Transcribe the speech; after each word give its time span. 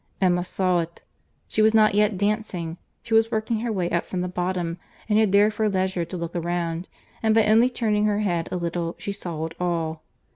—Emma 0.19 0.43
saw 0.43 0.79
it. 0.79 1.03
She 1.47 1.61
was 1.61 1.75
not 1.75 1.93
yet 1.93 2.17
dancing; 2.17 2.77
she 3.03 3.13
was 3.13 3.29
working 3.29 3.59
her 3.59 3.71
way 3.71 3.87
up 3.91 4.03
from 4.03 4.21
the 4.21 4.27
bottom, 4.27 4.79
and 5.07 5.19
had 5.19 5.31
therefore 5.31 5.69
leisure 5.69 6.05
to 6.05 6.17
look 6.17 6.35
around, 6.35 6.87
and 7.21 7.35
by 7.35 7.45
only 7.45 7.69
turning 7.69 8.05
her 8.05 8.21
head 8.21 8.49
a 8.51 8.55
little 8.57 8.95
she 8.97 9.11
saw 9.11 9.45
it 9.45 9.53
all. 9.59 10.01